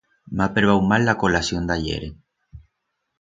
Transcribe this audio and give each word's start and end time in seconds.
M'ha 0.37 0.47
prebau 0.53 0.81
mal 0.91 1.05
la 1.09 1.15
colación 1.23 1.69
d'ahiere. 1.71 2.09